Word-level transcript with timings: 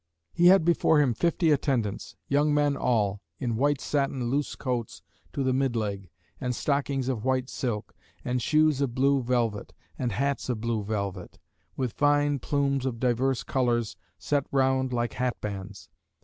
He 0.33 0.47
had 0.47 0.65
before 0.65 0.99
him 0.99 1.13
fifty 1.13 1.51
attendants, 1.51 2.15
young 2.27 2.51
men 2.55 2.75
all, 2.75 3.21
in 3.37 3.55
white 3.55 3.79
satin 3.79 4.31
loose 4.31 4.55
coats 4.55 5.03
to 5.31 5.43
the 5.43 5.53
mid 5.53 5.75
leg; 5.75 6.09
and 6.39 6.55
stockings 6.55 7.07
of 7.07 7.23
white 7.23 7.51
silk; 7.51 7.93
and 8.25 8.41
shoes 8.41 8.81
of 8.81 8.95
blue 8.95 9.21
velvet; 9.21 9.73
and 9.99 10.11
hats 10.13 10.49
of 10.49 10.59
blue 10.59 10.83
velvet; 10.83 11.37
with 11.77 11.93
fine 11.93 12.39
plumes 12.39 12.87
of 12.87 12.99
diverse 12.99 13.43
colours, 13.43 13.95
set 14.17 14.47
round 14.51 14.91
like 14.91 15.13
hat 15.13 15.39
bands. 15.39 15.87